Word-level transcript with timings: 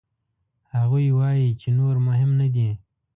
هغوی 0.75 1.07
وايي 1.17 1.49
چې 1.61 1.69
نور 1.79 1.95
مهم 2.07 2.31
نه 2.41 2.47
دي. 2.53 2.69